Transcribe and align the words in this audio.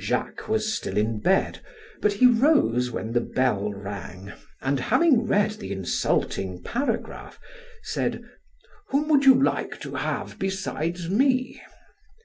Jacques 0.00 0.48
was 0.48 0.74
still 0.74 0.96
in 0.96 1.20
bed, 1.20 1.60
but 2.00 2.14
he 2.14 2.26
rose 2.26 2.90
when 2.90 3.12
the 3.12 3.20
bell 3.20 3.70
rang, 3.72 4.32
and 4.60 4.80
having 4.80 5.28
read 5.28 5.52
the 5.52 5.70
insulting 5.70 6.60
paragraph, 6.64 7.38
said: 7.84 8.20
"Whom 8.88 9.08
would 9.08 9.24
you 9.24 9.40
like 9.40 9.78
to 9.82 9.94
have 9.94 10.40
besides 10.40 11.08
me?" 11.08 11.62